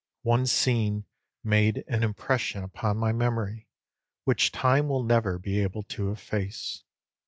One 0.23 0.47
scene 0.47 1.05
made 1.43 1.83
an 1.87 2.01
impression 2.01 2.63
upon 2.63 2.97
my 2.97 3.11
memory 3.11 3.67
which 4.23 4.51
time 4.51 4.87
will 4.87 5.03
never 5.03 5.37
be 5.37 5.59
able 5.61 5.83
to 5.83 6.09
efface. 6.11 6.83